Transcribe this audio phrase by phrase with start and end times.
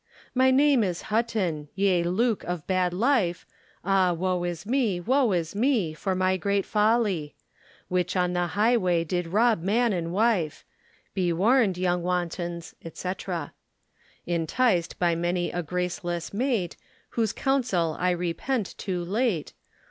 [0.33, 3.45] My name is Hutton, yea Luke of bad life,
[3.85, 7.35] Ah woe is me, woe is me, for my great folly!
[7.87, 10.65] Which on the high way did rob man and wife,
[11.13, 13.11] Be warned yong wantons, &c.
[14.25, 16.77] Inticed by many a gracelesse mate,
[17.09, 19.53] Whose counsel I repent too late.